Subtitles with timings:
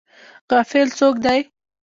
[0.49, 1.39] غافل څوک دی؟